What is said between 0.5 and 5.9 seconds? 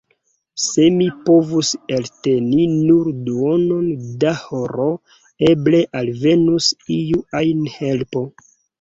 Se mi povus elteni nur duonon da horo, eble